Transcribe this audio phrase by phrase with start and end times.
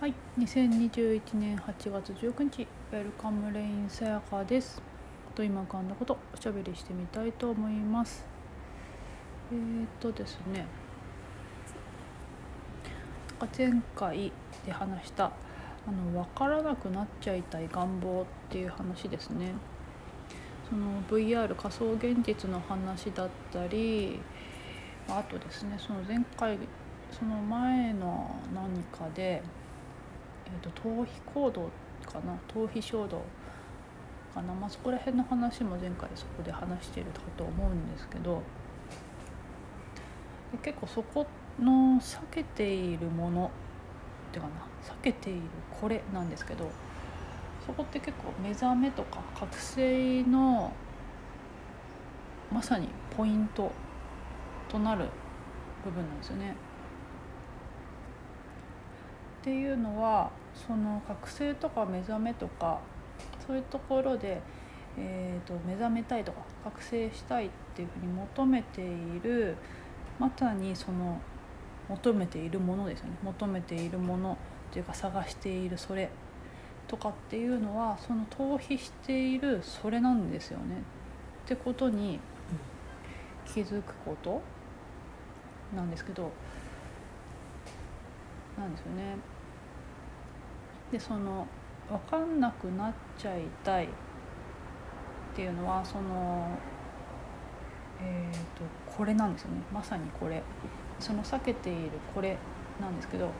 [0.00, 4.80] はい、2021年8月19日、ウェルカムレインさやかです。
[5.34, 8.24] と今浮かんだことおしゃべりしてみたいと思います。
[9.50, 10.66] えー、っとですね、
[13.58, 14.30] 前回
[14.64, 19.52] で話したあの分からなくなっちゃいたい願望っていう話ですね。
[20.70, 24.20] その VR 仮想現実の話だったり、
[25.08, 26.56] あとですね、その前回
[27.10, 29.42] その前の何かで。
[30.50, 31.70] えーと、逃避行動
[32.06, 32.38] かな？
[32.48, 33.22] 逃避衝動
[34.34, 38.42] かな、まあ、そこら辺の話も前回そこで話してるかと思うんですけど
[40.52, 41.26] で結構そこ
[41.60, 44.54] の避けているものっていうかな？
[44.82, 45.40] 避けている
[45.80, 46.70] これなんですけど
[47.66, 50.72] そこって結構目覚めとか覚醒の
[52.50, 53.70] まさにポイント
[54.70, 55.06] となる
[55.84, 56.56] 部分なんですよね。
[59.40, 62.80] っていうのはその覚醒とか目覚めとか
[63.46, 64.40] そういうところで、
[64.96, 69.56] えーと、目覚めたいとか覚醒したいっていうふうに求めている
[70.18, 71.20] まさにその
[71.88, 73.12] 求めているものですよね。
[73.22, 74.36] 求めているもの
[74.70, 76.10] っていうか探しているそれ
[76.86, 80.82] とかっていうのはその逃避しているそれなんですよね。
[81.44, 82.20] ってことに
[83.46, 84.42] 気づくこと
[85.74, 86.30] なんですけど
[88.58, 89.16] なんですよね。
[90.90, 91.46] でその
[91.88, 93.88] 分かんなくなっちゃいたいっ
[95.34, 96.58] ていうのはその
[98.00, 100.42] えーと、これなんですよねまさにこれ
[101.00, 102.36] その避けているこれ
[102.80, 103.30] なんですけど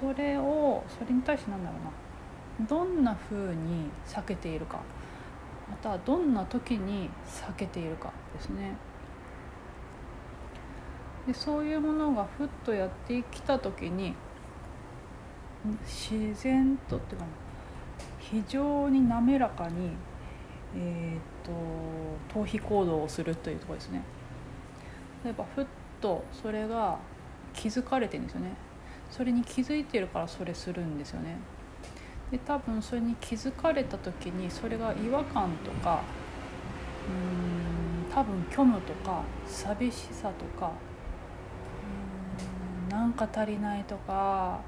[0.00, 1.76] それをそれに対してなんだろ
[2.58, 4.80] うなどんなふうに避けているか
[5.70, 8.76] またはどんな時に避けているかですね。
[11.26, 14.14] でそういうものがふっとやってきた時に
[15.86, 17.26] 自然とっていうか
[18.18, 19.90] 非常に滑らかに、
[20.76, 24.02] えーと、逃避行動をするというところですね。
[25.24, 25.66] 例えばふっ
[26.00, 26.98] とそれが
[27.54, 28.50] 気づかれてるんですよね。
[29.10, 31.36] それに気づいてるからそれするんですよね。
[32.30, 36.02] で多分それに気づかれた時にそれが違和感とか
[37.08, 40.72] うん多分虚無とか寂しさとか
[42.88, 44.60] なんか足りないとか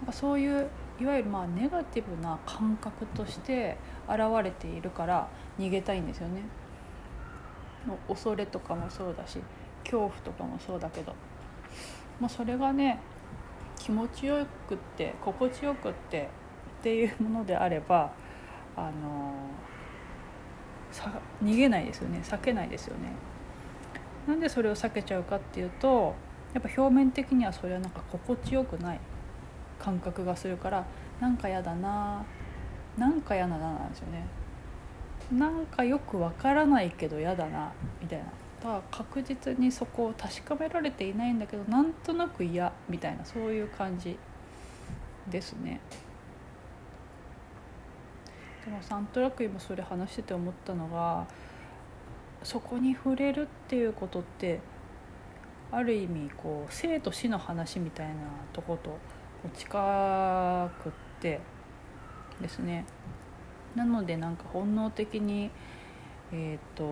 [0.00, 0.68] なんかそういう
[1.00, 3.76] いわゆるまあネガティブな感覚として
[4.08, 5.28] 現れているから
[5.58, 6.42] 逃げたいんですよね。
[8.08, 9.38] 恐れとかもそうだし
[9.82, 11.14] 恐怖とかもそうだけど、
[12.18, 12.98] まあ、それがね
[13.78, 16.30] 気持ちよくって心地よくって
[16.80, 18.10] っていうものであれば
[18.76, 19.34] あの
[20.90, 23.10] さ逃げないですよね避けないですよね。
[24.26, 26.14] なんでそれを避けちゃうかっていうと
[26.54, 29.00] やっぱ表面的にはそれはなんか心地よくない
[29.78, 30.86] 感覚がするから
[31.20, 32.24] なんか嫌だな
[32.96, 34.24] なんか嫌だななんですよね。
[35.32, 38.24] なんかよくわからないけど嫌だなみたいな。
[38.24, 44.16] だから確実にそこを確かめられていないんだけどなんとなく嫌みたいなそういう感じ
[45.28, 45.80] ですね。
[48.64, 51.26] でもなんとなく今それ話してて思ったのが
[52.42, 54.60] そこに触れるっていうことって
[55.74, 58.14] ある意味こう生と死の話みたいな
[58.52, 58.98] とこと
[59.56, 61.40] 近くって
[62.40, 62.84] ですね。
[63.74, 65.50] なのでなんか本能的に
[66.32, 66.84] えーと、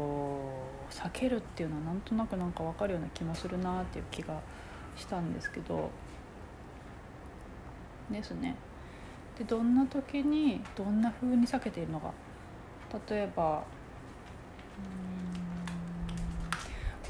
[0.91, 4.41] 避けるっていうのはなんとなくなんか分かるような気もするなっていう気が
[4.97, 5.91] したんですけど。
[8.11, 8.57] ですね。
[9.39, 12.13] でどんな時にどんな風に避けているのか。
[13.09, 13.65] 例えば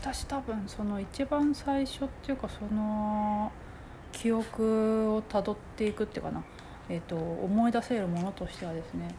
[0.02, 3.52] 私多分その一番最初っていうかその
[4.10, 6.42] 記憶をたどっていくっていうかな、
[6.88, 9.14] えーと、思い出せるものとしてはですね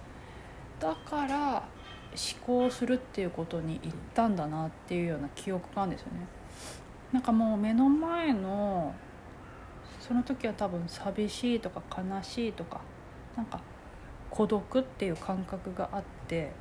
[0.81, 6.27] だから思考するっていうことに行ったんだなっていうような記憶があるんですよね。
[7.13, 8.93] なんかもう目の前の
[10.01, 12.81] その時は多分寂しいとか悲しいとか
[13.37, 13.61] なんか
[14.29, 16.51] 孤独っていう感覚があって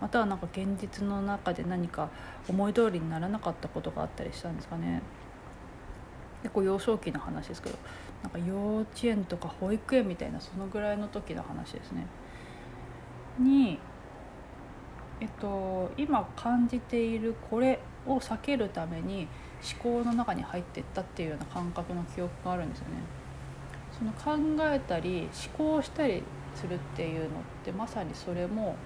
[0.00, 2.10] またはなんか現実の中で何か
[2.48, 5.02] 思い通りにならなかったことがあったりしたんですかね。
[6.42, 7.78] 結構幼少期の話ですけど
[8.22, 12.06] なんか幼稚園とか保育園みたいなそのぐらいの時の話ですね。
[13.38, 13.78] に
[15.20, 19.26] えっと今感じているこれを避けるために
[19.82, 22.94] 思考の中に入っていったっていうような感覚の記憶があるんですよね。
[23.98, 24.36] その考
[24.70, 26.22] えたり思考したり
[26.54, 27.30] するっていうのっ
[27.64, 28.76] てまさにそれも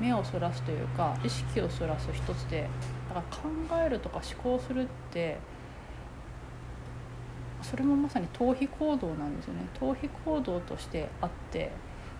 [0.00, 2.68] 目をそらすというか意識をそらす一つで
[3.08, 5.38] だから考えるとか思考するって
[7.62, 9.60] それもまさに逃避行動なんですよね。
[9.80, 11.72] 逃避行動としてあって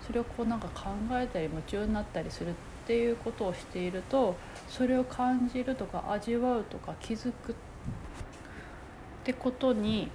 [0.06, 2.52] それをこうなんか考えたり夢中になったりするっ
[2.86, 4.36] ていうことをしていると
[4.68, 7.54] それを感じるとか味わうとか気づくっ
[9.24, 10.10] てことに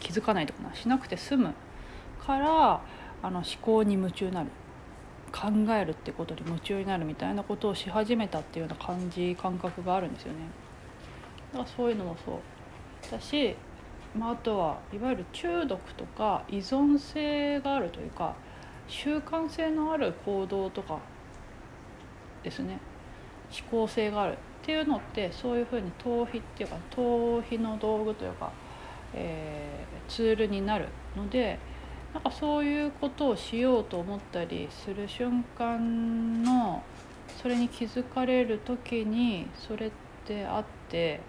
[0.00, 1.54] 気づかないとかなしなくて済む
[2.26, 2.80] から
[3.22, 4.50] あの思考に夢中になる。
[5.36, 10.38] 考えるってことに夢中になるみたいなことをし始めたっていうような感じ感覚があるんですよね。
[11.52, 13.54] だからそういうのもそうだし、
[14.16, 18.34] まあ、あとはいわゆる中毒とか依存性があるというか
[18.88, 20.98] 習慣性のある行動とか
[22.42, 22.78] ですね
[23.50, 28.50] 思考性があるっていうのってそういうふうに逃避っていうか逃避の道具というか、
[29.12, 31.58] えー、ツールになるので
[32.16, 36.82] なんかそういうことをしようと思ったりする瞬間の
[37.42, 39.90] それに気づかれる時にそれっ
[40.24, 41.20] てあって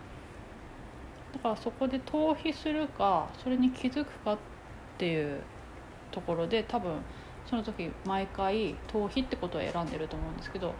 [1.34, 4.38] だからそこで逃避するかそれに気づくかっ
[4.98, 5.42] ていう
[6.10, 7.02] ところで多分
[7.50, 10.74] その時毎回逃避ってことを選んでると思うんですけど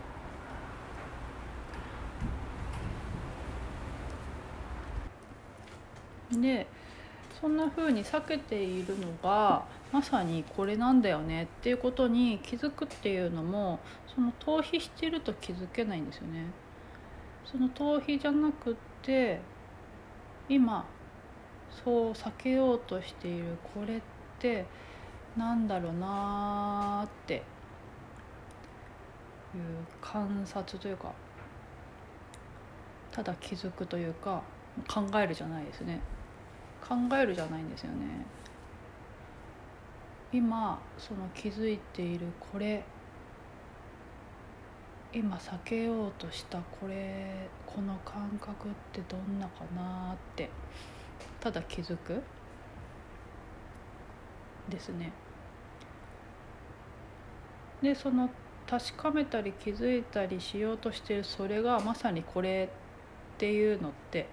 [6.32, 6.66] で
[7.42, 13.80] そんな風に避けているのがまさにこれなんだよねっていうことに気づくっていうのも
[14.14, 16.46] その逃避してると気づけないんですよね。
[17.46, 19.40] その逃避じゃなくって
[20.50, 20.86] 今
[21.84, 24.02] そう避けようとしているこれっ
[24.40, 24.66] て
[25.38, 27.44] なんだろうなっていう
[30.02, 31.14] 観察というか
[33.12, 34.42] ただ気づくというか
[34.88, 36.02] 考えるじゃないですね
[36.88, 38.26] 考えるじゃないんですよね
[40.34, 42.84] 今その気づいているこれ
[45.14, 50.50] 今避けようとしたこれこの感覚ってどんなかなって
[51.40, 52.22] ただ気づく
[54.70, 55.14] ですね。
[57.82, 58.30] でその
[58.68, 62.70] 確かめたり気づいたりしようとしてるそれがまさにこれ
[63.36, 64.28] っていうのって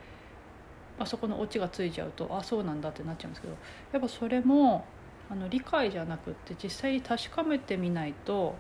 [0.99, 3.55] あそこのオチがついちゃうとあそうなんだってなっちゃうんですけど
[3.93, 4.85] やっぱそれも
[5.31, 8.56] あの理解じゃなくって実際に確かめてみないと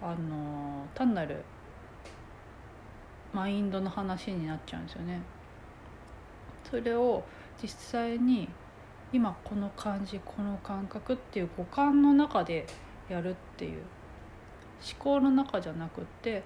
[0.00, 1.44] あの単なる
[3.32, 5.22] マインドの話になっちゃうんですよね。
[6.70, 7.22] それを
[7.62, 8.48] 実際に
[9.12, 12.66] 今この感じこの感覚っていう五感の中で
[13.08, 13.82] やるっていう
[14.82, 16.42] 思考の中じゃなくって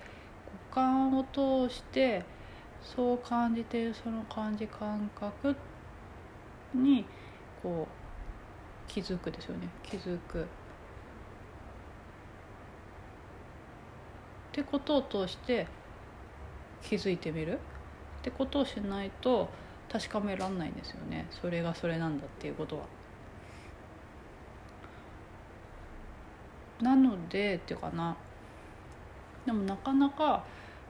[0.70, 2.25] 五感を通して
[2.82, 5.56] そう感じているその感じ感覚
[6.75, 7.06] に
[8.96, 9.69] 気づくですよね。
[9.82, 10.40] 気づく。
[10.40, 10.44] っ
[14.52, 15.66] てことを通して
[16.81, 17.58] 気づいてみる。
[18.20, 19.50] ってことをしないと
[19.93, 21.26] 確かめらんないんですよね。
[21.31, 22.87] それがそれなんだっていうことは。
[26.81, 28.16] なのでっていうかな。
[29.44, 30.43] でもなかなか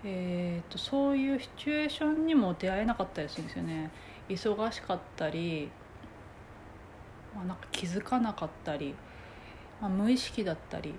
[0.05, 3.91] えーと、そういうシチュエーションにも出会えなかったりするんですよね。
[4.29, 5.73] 忙しかったり、
[7.37, 8.95] まあ、なんか気づかなかったり、
[9.81, 10.95] まあ、無意識だったり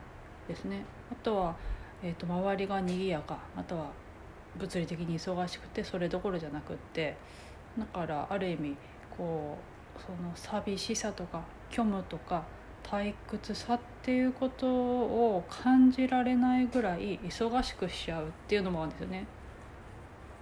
[0.47, 0.85] ですね。
[1.11, 1.55] あとは、
[2.03, 3.89] えーと、周りが賑やかまたは
[4.55, 7.17] 物理的に忙しくてそれどころじゃなくって
[7.77, 8.77] だからある意味
[9.15, 9.57] こ
[9.97, 12.43] うその寂しさとか虚無とか
[12.83, 19.25] 退屈さっていうことを感じられないぐらい忙しくしちゃうっていうのもあるんですよね。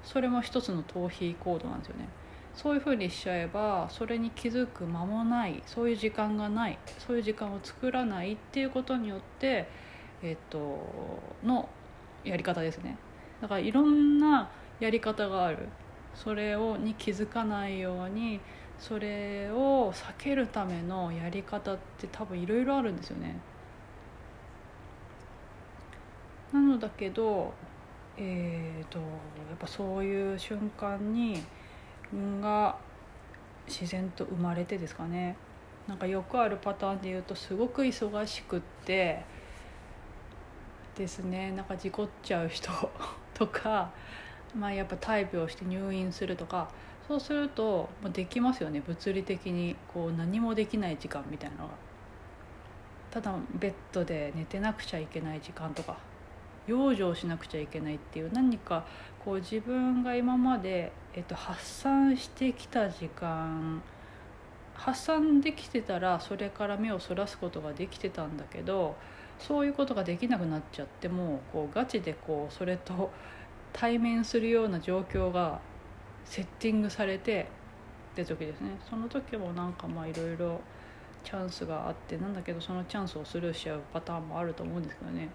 [0.04, 2.08] それも一つの逃避行動なんですよね。
[2.56, 9.68] そういうふうにしちゃえばそれに気づく間もないそういう時間がないそういう時間を作らないっていうことによって
[10.24, 10.80] えっと
[11.44, 11.70] の
[12.24, 12.98] やり方ですね
[13.42, 15.68] だからいろんなやり方がある
[16.14, 18.40] それをに気づかないように
[18.80, 23.40] それを避けるためのやり方って多分いろいろあるんですよね。
[26.52, 27.54] なのだけど
[28.18, 29.06] えーと、や
[29.56, 31.44] っぱそういう瞬間に
[32.42, 32.78] が
[33.68, 35.36] 自然と生まれてですかね。
[35.88, 39.24] なんかよくあるパターンで言うとすごく忙しくって
[40.96, 41.52] ですね。
[41.52, 42.72] なんか事故っちゃう人
[43.34, 43.92] とか、
[44.56, 46.70] まあ、やっぱ大病して入院するとか
[47.08, 48.82] そうするとできますよね。
[48.82, 51.74] 物理的にこう何もできない時間みたいなのが。
[53.12, 55.98] ただベッドで寝てなくちゃいけない時間とか
[56.68, 58.86] 養生しなくちゃいけないっていう何か
[59.26, 63.82] こう自分が今まで、えっと、発散してきた時間
[64.76, 68.96] 発散できてたらそれから目をそらすことができてたんだけど
[69.40, 73.12] そういうことができなくなっちゃってもこうガチでこうそれと
[73.74, 75.60] 対面するような状況が
[76.24, 77.48] セッティングされて
[78.14, 78.72] って時ですね。
[78.90, 80.62] その時もなんかまあいろいろ
[81.24, 85.30] チャンスがあってなんだけどそのチャンスをスルーしちゃうパターンもあると思うんですけどね。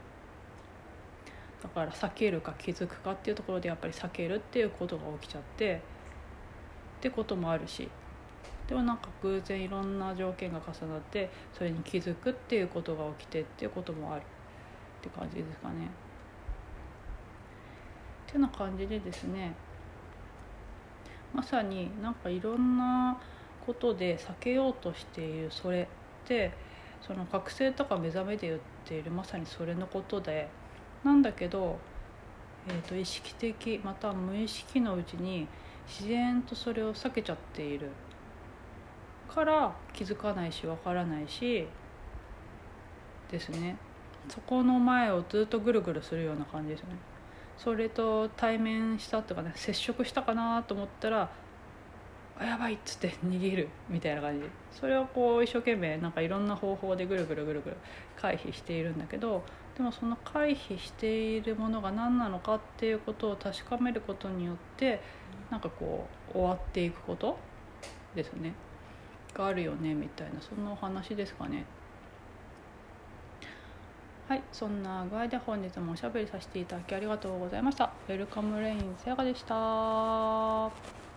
[1.63, 5.83] だから避けるか気づくかっていうところでやっぱり避けるっていうことが起きちゃって
[6.99, 7.89] ってこともあるし
[8.69, 14.25] でもなんか偶然いろんな条件が重なってそれに気づくっていうことが起きてっていうこともあるっ
[15.03, 15.89] て感じですかね。
[18.29, 19.55] ってな感じでですね
[21.35, 23.19] まさになんかいろんな
[23.67, 25.87] ことで避けようとしているそれっ
[26.27, 26.53] て
[27.01, 30.49] その覚醒とか目覚めで言っているまさにそれのことで
[31.05, 31.79] なんだけど、
[32.69, 35.47] えーと、意識的また無意識のうちに
[35.87, 37.89] 自然とそれを避けちゃっている。
[39.31, 41.67] から気づかないしわからないし
[43.31, 43.77] ですね。
[44.29, 46.97] そこの前をずっとぐるぐるするような感じですよね。
[47.57, 51.31] それと対面したとかね接触したかなと思ったら
[52.39, 54.47] あやばいっつって 逃げるみたいな感じ。
[54.73, 57.77] それをこう一生懸命なんかいろんな方法でぐるぐるぐるぐる
[58.17, 59.45] 回避しているんだけど
[59.77, 65.01] でもその回避しているものが何なのかっていうことを確かめることによって
[65.51, 67.39] なんかこう終わっていくこと
[68.15, 68.53] ですね
[69.35, 71.65] があるよねみたいなそんなお話ですかね。
[74.29, 77.91] はいそんな具合で本日もおしゃべりさせていただきありがとうございました。
[78.09, 81.10] ウェルカムレインさやかでした。